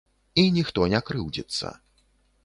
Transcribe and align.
І 0.43 0.45
ніхто 0.55 0.87
не 0.93 1.01
крыўдзіцца. 1.09 1.71